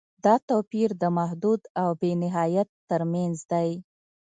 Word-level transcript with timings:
دا 0.25 0.33
توپیر 0.49 0.89
د 1.01 1.03
محدود 1.17 1.61
او 1.81 1.89
بې 2.01 2.11
نهایت 2.23 2.69
تر 2.89 3.01
منځ 3.13 3.35
دی. 3.51 3.69